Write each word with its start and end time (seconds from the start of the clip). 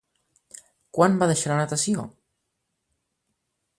Quan 0.97 1.19
va 1.23 1.29
deixar 1.31 1.51
la 1.53 1.57
natació? 1.59 2.07